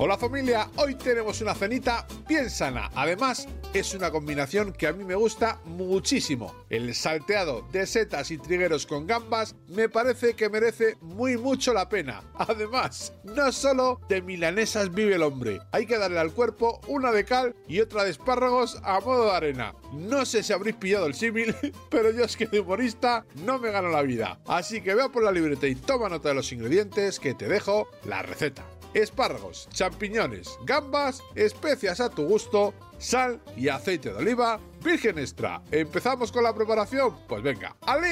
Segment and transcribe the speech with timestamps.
[0.00, 2.88] Hola familia, hoy tenemos una cenita bien sana.
[2.94, 6.54] Además, es una combinación que a mí me gusta muchísimo.
[6.70, 11.88] El salteado de setas y trigueros con gambas me parece que merece muy mucho la
[11.88, 12.22] pena.
[12.36, 17.24] Además, no solo de milanesas vive el hombre, hay que darle al cuerpo una de
[17.24, 19.74] cal y otra de espárragos a modo de arena.
[19.92, 21.56] No sé si habréis pillado el símil,
[21.90, 24.38] pero yo es que de humorista no me gano la vida.
[24.46, 27.88] Así que vea por la libreta y toma nota de los ingredientes que te dejo
[28.04, 35.18] la receta espárragos, champiñones, gambas, especias a tu gusto, sal y aceite de oliva virgen
[35.18, 35.62] extra.
[35.70, 37.16] ¿Empezamos con la preparación?
[37.26, 38.02] Pues venga, ¡al!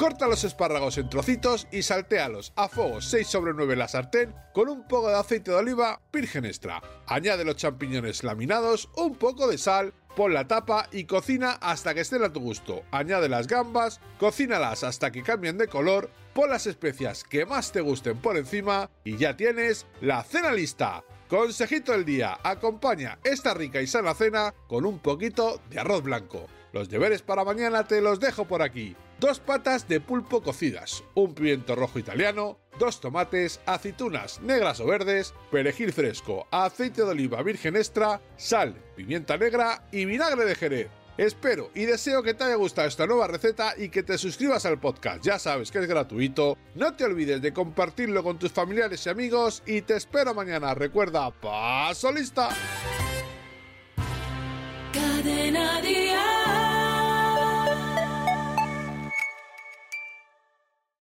[0.00, 4.34] Corta los espárragos en trocitos y saltéalos a fuego 6 sobre 9 en la sartén
[4.54, 6.80] con un poco de aceite de oliva virgen extra.
[7.06, 12.00] Añade los champiñones laminados, un poco de sal, pon la tapa y cocina hasta que
[12.00, 12.82] estén a tu gusto.
[12.90, 17.80] Añade las gambas, cocínalas hasta que cambien de color, pon las especias que más te
[17.80, 21.04] gusten por encima y ya tienes la cena lista.
[21.28, 26.46] Consejito del día, acompaña esta rica y sana cena con un poquito de arroz blanco.
[26.72, 28.96] Los deberes para mañana te los dejo por aquí.
[29.20, 35.34] Dos patas de pulpo cocidas, un pimiento rojo italiano, dos tomates, aceitunas negras o verdes,
[35.50, 40.88] perejil fresco, aceite de oliva virgen extra, sal, pimienta negra y vinagre de jerez.
[41.18, 44.80] Espero y deseo que te haya gustado esta nueva receta y que te suscribas al
[44.80, 45.22] podcast.
[45.22, 46.56] Ya sabes que es gratuito.
[46.74, 50.72] No te olvides de compartirlo con tus familiares y amigos y te espero mañana.
[50.72, 52.48] Recuerda, paso lista.